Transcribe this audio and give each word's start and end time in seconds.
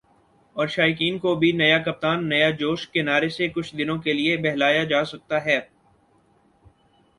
اور 0.55 0.67
شائقین 0.67 1.17
کو 1.19 1.33
بھی 1.35 1.51
"نیا 1.53 1.77
کپتان، 1.79 2.17
نیا 2.29 2.49
جوش" 2.59 2.87
کے 2.89 3.01
نعرے 3.03 3.29
سے 3.29 3.47
کچھ 3.49 3.75
دنوں 3.75 3.97
کے 3.99 4.13
لیے 4.13 4.37
بہلایا 4.39 4.83
جاسکتا 4.85 5.45
ہے 5.45 5.59